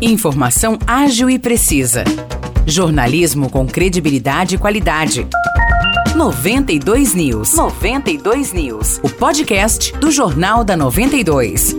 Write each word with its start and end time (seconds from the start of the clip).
Informação 0.00 0.76
ágil 0.86 1.30
e 1.30 1.38
precisa. 1.38 2.04
Jornalismo 2.66 3.48
com 3.48 3.66
credibilidade 3.66 4.56
e 4.56 4.58
qualidade. 4.58 5.26
92 6.16 7.14
News. 7.14 7.54
92 7.54 8.52
News. 8.52 9.00
O 9.02 9.08
podcast 9.08 9.96
do 9.98 10.10
Jornal 10.10 10.64
da 10.64 10.76
92. 10.76 11.76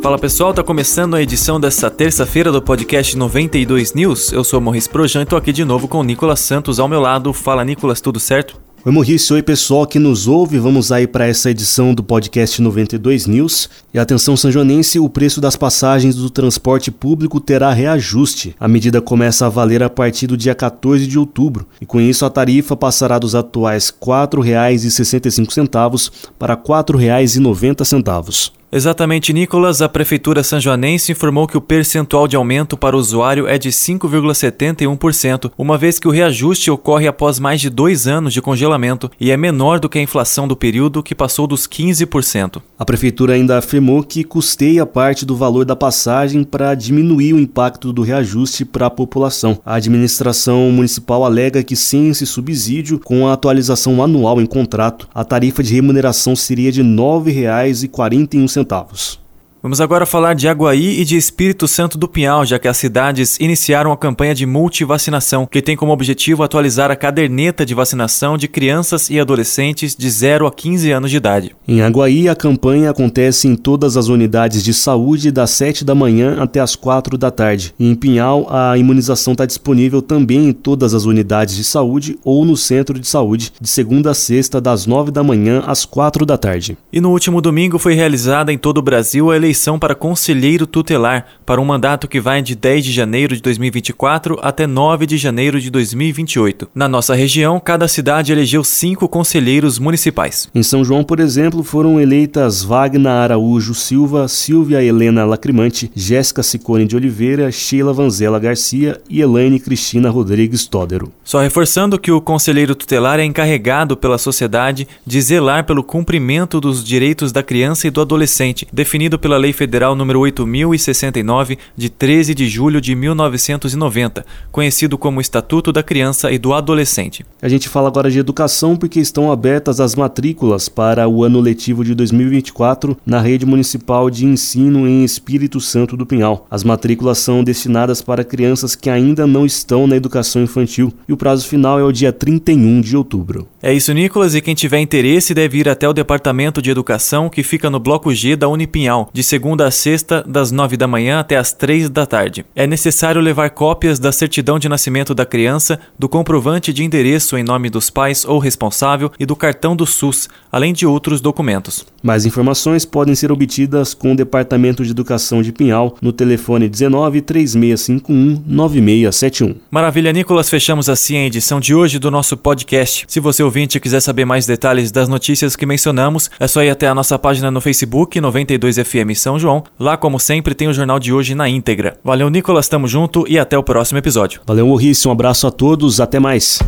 Fala 0.00 0.18
pessoal, 0.18 0.54
tá 0.54 0.62
começando 0.62 1.16
a 1.16 1.22
edição 1.22 1.58
dessa 1.58 1.90
terça-feira 1.90 2.52
do 2.52 2.62
podcast 2.62 3.16
92 3.16 3.94
News. 3.94 4.30
Eu 4.30 4.44
sou 4.44 4.60
Morris 4.60 4.86
Projan 4.86 5.22
e 5.22 5.26
tô 5.26 5.36
aqui 5.36 5.52
de 5.52 5.64
novo 5.64 5.88
com 5.88 5.98
o 5.98 6.04
Nicolas 6.04 6.40
Santos 6.40 6.78
ao 6.78 6.86
meu 6.86 7.00
lado. 7.00 7.32
Fala 7.32 7.64
Nicolas, 7.64 8.00
tudo 8.00 8.20
certo? 8.20 8.65
Oi 8.86 8.92
Maurício, 8.92 9.34
oi 9.34 9.42
pessoal 9.42 9.84
que 9.84 9.98
nos 9.98 10.28
ouve, 10.28 10.60
vamos 10.60 10.92
aí 10.92 11.08
para 11.08 11.26
essa 11.26 11.50
edição 11.50 11.92
do 11.92 12.04
podcast 12.04 12.62
92 12.62 13.26
News. 13.26 13.68
E 13.92 13.98
atenção 13.98 14.36
sanjonense, 14.36 15.00
o 15.00 15.08
preço 15.08 15.40
das 15.40 15.56
passagens 15.56 16.14
do 16.14 16.30
transporte 16.30 16.92
público 16.92 17.40
terá 17.40 17.72
reajuste. 17.72 18.54
A 18.60 18.68
medida 18.68 19.02
começa 19.02 19.44
a 19.44 19.48
valer 19.48 19.82
a 19.82 19.90
partir 19.90 20.28
do 20.28 20.36
dia 20.36 20.54
14 20.54 21.04
de 21.04 21.18
outubro, 21.18 21.66
e 21.80 21.84
com 21.84 22.00
isso 22.00 22.24
a 22.24 22.30
tarifa 22.30 22.76
passará 22.76 23.18
dos 23.18 23.34
atuais 23.34 23.88
R$ 23.88 23.96
4,65 24.06 26.12
para 26.38 26.54
R$ 26.54 26.60
4,90. 26.60 28.52
Exatamente, 28.76 29.32
Nicolas. 29.32 29.80
A 29.80 29.88
Prefeitura 29.88 30.44
Sanjoanense 30.44 31.10
informou 31.10 31.46
que 31.46 31.56
o 31.56 31.62
percentual 31.62 32.28
de 32.28 32.36
aumento 32.36 32.76
para 32.76 32.94
o 32.94 32.98
usuário 32.98 33.46
é 33.46 33.56
de 33.56 33.70
5,71%, 33.70 35.50
uma 35.56 35.78
vez 35.78 35.98
que 35.98 36.06
o 36.06 36.10
reajuste 36.10 36.70
ocorre 36.70 37.06
após 37.08 37.38
mais 37.38 37.58
de 37.58 37.70
dois 37.70 38.06
anos 38.06 38.34
de 38.34 38.42
congelamento 38.42 39.10
e 39.18 39.30
é 39.30 39.36
menor 39.38 39.80
do 39.80 39.88
que 39.88 39.98
a 39.98 40.02
inflação 40.02 40.46
do 40.46 40.54
período, 40.54 41.02
que 41.02 41.14
passou 41.14 41.46
dos 41.46 41.66
15%. 41.66 42.60
A 42.78 42.84
Prefeitura 42.84 43.32
ainda 43.32 43.56
afirmou 43.56 44.02
que 44.02 44.22
custeia 44.22 44.84
parte 44.84 45.24
do 45.24 45.34
valor 45.34 45.64
da 45.64 45.74
passagem 45.74 46.44
para 46.44 46.74
diminuir 46.74 47.32
o 47.32 47.40
impacto 47.40 47.94
do 47.94 48.02
reajuste 48.02 48.66
para 48.66 48.88
a 48.88 48.90
população. 48.90 49.58
A 49.64 49.76
administração 49.76 50.70
municipal 50.70 51.24
alega 51.24 51.64
que, 51.64 51.74
sem 51.74 52.10
esse 52.10 52.26
subsídio, 52.26 53.00
com 53.02 53.26
a 53.26 53.32
atualização 53.32 54.02
anual 54.02 54.38
em 54.38 54.44
contrato, 54.44 55.08
a 55.14 55.24
tarifa 55.24 55.62
de 55.62 55.74
remuneração 55.74 56.36
seria 56.36 56.70
de 56.70 56.82
R$ 56.82 56.88
9,41 56.88 58.65
centavos. 58.66 59.20
Vamos 59.66 59.80
agora 59.80 60.06
falar 60.06 60.34
de 60.34 60.46
Aguaí 60.46 61.00
e 61.00 61.04
de 61.04 61.16
Espírito 61.16 61.66
Santo 61.66 61.98
do 61.98 62.06
Pinhal, 62.06 62.46
já 62.46 62.56
que 62.56 62.68
as 62.68 62.76
cidades 62.76 63.36
iniciaram 63.40 63.90
a 63.90 63.96
campanha 63.96 64.32
de 64.32 64.46
multivacinação, 64.46 65.44
que 65.44 65.60
tem 65.60 65.76
como 65.76 65.90
objetivo 65.90 66.44
atualizar 66.44 66.88
a 66.88 66.94
caderneta 66.94 67.66
de 67.66 67.74
vacinação 67.74 68.38
de 68.38 68.46
crianças 68.46 69.10
e 69.10 69.18
adolescentes 69.18 69.96
de 69.96 70.08
0 70.08 70.46
a 70.46 70.52
15 70.52 70.92
anos 70.92 71.10
de 71.10 71.16
idade. 71.16 71.56
Em 71.66 71.82
Aguaí, 71.82 72.28
a 72.28 72.36
campanha 72.36 72.90
acontece 72.90 73.48
em 73.48 73.56
todas 73.56 73.96
as 73.96 74.06
unidades 74.06 74.62
de 74.62 74.72
saúde 74.72 75.32
das 75.32 75.50
7 75.50 75.84
da 75.84 75.96
manhã 75.96 76.36
até 76.38 76.60
as 76.60 76.76
4 76.76 77.18
da 77.18 77.32
tarde. 77.32 77.74
E 77.76 77.90
em 77.90 77.96
Pinhal, 77.96 78.46
a 78.48 78.78
imunização 78.78 79.32
está 79.32 79.44
disponível 79.44 80.00
também 80.00 80.50
em 80.50 80.52
todas 80.52 80.94
as 80.94 81.06
unidades 81.06 81.56
de 81.56 81.64
saúde 81.64 82.16
ou 82.22 82.44
no 82.44 82.56
centro 82.56 83.00
de 83.00 83.08
saúde, 83.08 83.52
de 83.60 83.68
segunda 83.68 84.12
a 84.12 84.14
sexta, 84.14 84.60
das 84.60 84.86
9 84.86 85.10
da 85.10 85.24
manhã 85.24 85.64
às 85.66 85.84
4 85.84 86.24
da 86.24 86.38
tarde. 86.38 86.78
E 86.92 87.00
no 87.00 87.10
último 87.10 87.40
domingo 87.40 87.80
foi 87.80 87.94
realizada 87.94 88.52
em 88.52 88.58
todo 88.58 88.78
o 88.78 88.82
Brasil 88.82 89.28
a 89.28 89.34
eleição 89.34 89.55
eleição 89.56 89.78
para 89.78 89.94
conselheiro 89.94 90.66
tutelar 90.66 91.26
para 91.46 91.60
um 91.60 91.64
mandato 91.64 92.06
que 92.06 92.20
vai 92.20 92.42
de 92.42 92.54
10 92.54 92.84
de 92.84 92.92
janeiro 92.92 93.34
de 93.34 93.40
2024 93.40 94.38
até 94.42 94.66
9 94.66 95.06
de 95.06 95.16
janeiro 95.16 95.58
de 95.58 95.70
2028. 95.70 96.68
Na 96.74 96.86
nossa 96.86 97.14
região, 97.14 97.58
cada 97.58 97.88
cidade 97.88 98.32
elegeu 98.32 98.62
cinco 98.62 99.08
conselheiros 99.08 99.78
municipais. 99.78 100.50
Em 100.54 100.62
São 100.62 100.84
João, 100.84 101.02
por 101.02 101.20
exemplo, 101.20 101.62
foram 101.62 101.98
eleitas 101.98 102.62
Wagner 102.62 103.10
Araújo 103.10 103.74
Silva, 103.74 104.28
Silvia 104.28 104.82
Helena 104.82 105.24
Lacrimante, 105.24 105.90
Jéssica 105.94 106.42
Cicone 106.42 106.84
de 106.84 106.96
Oliveira, 106.96 107.50
Sheila 107.50 107.94
Vanzela 107.94 108.38
Garcia 108.38 109.00
e 109.08 109.22
Elaine 109.22 109.58
Cristina 109.58 110.10
Rodrigues 110.10 110.66
Tódero. 110.66 111.10
Só 111.24 111.40
reforçando 111.40 111.98
que 111.98 112.12
o 112.12 112.20
conselheiro 112.20 112.74
tutelar 112.74 113.18
é 113.20 113.24
encarregado 113.24 113.96
pela 113.96 114.18
sociedade 114.18 114.86
de 115.06 115.20
zelar 115.22 115.64
pelo 115.64 115.82
cumprimento 115.82 116.60
dos 116.60 116.84
direitos 116.84 117.32
da 117.32 117.42
criança 117.42 117.86
e 117.86 117.90
do 117.90 118.02
adolescente, 118.02 118.66
definido 118.72 119.18
pela 119.18 119.38
Lei 119.38 119.45
Federal 119.52 119.94
número 119.94 120.20
8069 120.20 121.58
de 121.76 121.88
13 121.88 122.34
de 122.34 122.48
julho 122.48 122.80
de 122.80 122.94
1990, 122.94 124.24
conhecido 124.50 124.96
como 124.98 125.20
Estatuto 125.20 125.72
da 125.72 125.82
Criança 125.82 126.30
e 126.30 126.38
do 126.38 126.52
Adolescente. 126.52 127.24
A 127.40 127.48
gente 127.48 127.68
fala 127.68 127.88
agora 127.88 128.10
de 128.10 128.18
educação 128.18 128.76
porque 128.76 129.00
estão 129.00 129.30
abertas 129.30 129.80
as 129.80 129.94
matrículas 129.94 130.68
para 130.68 131.08
o 131.08 131.24
ano 131.24 131.40
letivo 131.40 131.84
de 131.84 131.94
2024 131.94 132.96
na 133.04 133.20
rede 133.20 133.46
municipal 133.46 134.10
de 134.10 134.26
ensino 134.26 134.86
em 134.86 135.04
Espírito 135.04 135.60
Santo 135.60 135.96
do 135.96 136.06
Pinhal. 136.06 136.46
As 136.50 136.64
matrículas 136.64 137.18
são 137.18 137.42
destinadas 137.42 138.02
para 138.02 138.24
crianças 138.24 138.74
que 138.74 138.90
ainda 138.90 139.26
não 139.26 139.46
estão 139.46 139.86
na 139.86 139.96
educação 139.96 140.42
infantil 140.42 140.92
e 141.08 141.12
o 141.12 141.16
prazo 141.16 141.46
final 141.46 141.78
é 141.78 141.84
o 141.84 141.92
dia 141.92 142.12
31 142.12 142.80
de 142.80 142.96
outubro. 142.96 143.46
É 143.62 143.72
isso, 143.72 143.92
Nicolas, 143.92 144.34
e 144.34 144.40
quem 144.40 144.54
tiver 144.54 144.80
interesse 144.80 145.34
deve 145.34 145.58
ir 145.58 145.68
até 145.68 145.88
o 145.88 145.92
Departamento 145.92 146.62
de 146.62 146.70
Educação 146.70 147.28
que 147.28 147.42
fica 147.42 147.68
no 147.68 147.80
bloco 147.80 148.14
G 148.14 148.36
da 148.36 148.48
Unipinhal, 148.48 149.10
de 149.12 149.22
segunda 149.36 149.66
a 149.66 149.70
sexta, 149.70 150.24
das 150.26 150.50
9 150.50 150.78
da 150.78 150.86
manhã 150.86 151.20
até 151.20 151.36
as 151.36 151.52
3 151.52 151.90
da 151.90 152.06
tarde. 152.06 152.46
É 152.54 152.66
necessário 152.66 153.20
levar 153.20 153.50
cópias 153.50 153.98
da 153.98 154.10
certidão 154.10 154.58
de 154.58 154.66
nascimento 154.66 155.14
da 155.14 155.26
criança, 155.26 155.78
do 155.98 156.08
comprovante 156.08 156.72
de 156.72 156.82
endereço 156.82 157.36
em 157.36 157.44
nome 157.44 157.68
dos 157.68 157.90
pais 157.90 158.24
ou 158.24 158.38
responsável 158.38 159.12
e 159.20 159.26
do 159.26 159.36
cartão 159.36 159.76
do 159.76 159.84
SUS, 159.84 160.26
além 160.50 160.72
de 160.72 160.86
outros 160.86 161.20
documentos. 161.20 161.84
Mais 162.02 162.24
informações 162.24 162.86
podem 162.86 163.14
ser 163.14 163.30
obtidas 163.30 163.92
com 163.92 164.12
o 164.12 164.16
Departamento 164.16 164.82
de 164.82 164.90
Educação 164.90 165.42
de 165.42 165.52
Pinhal 165.52 165.98
no 166.00 166.14
telefone 166.14 166.66
19 166.66 167.20
3651 167.20 168.42
9671. 168.46 169.54
Maravilha, 169.70 170.14
Nicolas. 170.14 170.48
Fechamos 170.48 170.88
assim 170.88 171.18
a 171.18 171.26
edição 171.26 171.60
de 171.60 171.74
hoje 171.74 171.98
do 171.98 172.10
nosso 172.10 172.38
podcast. 172.38 173.04
Se 173.06 173.20
você 173.20 173.42
ouvinte 173.42 173.78
quiser 173.78 174.00
saber 174.00 174.24
mais 174.24 174.46
detalhes 174.46 174.90
das 174.90 175.10
notícias 175.10 175.54
que 175.54 175.66
mencionamos, 175.66 176.30
é 176.40 176.48
só 176.48 176.62
ir 176.62 176.70
até 176.70 176.88
a 176.88 176.94
nossa 176.94 177.18
página 177.18 177.50
no 177.50 177.60
Facebook 177.60 178.18
92FM 178.18 179.14
São 179.16 179.38
João. 179.38 179.64
Lá, 179.78 179.96
como 179.96 180.18
sempre, 180.18 180.54
tem 180.54 180.68
o 180.68 180.72
jornal 180.72 180.98
de 180.98 181.12
hoje 181.12 181.34
na 181.34 181.48
íntegra. 181.48 181.98
Valeu, 182.04 182.30
Nicolas. 182.30 182.68
Tamo 182.68 182.86
junto 182.86 183.26
e 183.28 183.38
até 183.38 183.56
o 183.56 183.62
próximo 183.62 183.98
episódio. 183.98 184.40
Valeu, 184.46 184.66
Maurício. 184.66 185.08
Um 185.08 185.12
abraço 185.12 185.46
a 185.46 185.50
todos. 185.50 186.00
Até 186.00 186.20
mais. 186.20 186.58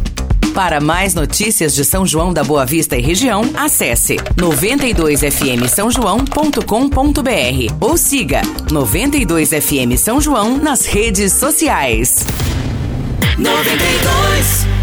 Para 0.55 0.81
mais 0.81 1.15
notícias 1.15 1.75
de 1.75 1.85
São 1.85 2.05
João 2.05 2.33
da 2.33 2.43
Boa 2.43 2.67
Vista 2.67 2.97
e 2.97 3.01
região, 3.01 3.43
acesse 3.55 4.17
92fm 4.37 5.69
São 5.69 5.91
João.com.br 5.91 7.75
ou 7.81 7.97
siga 7.97 8.43
92fm 8.67 9.97
São 9.97 10.21
João 10.21 10.57
nas 10.57 10.85
redes 10.85 11.33
sociais. 11.33 12.27
92 13.39 14.78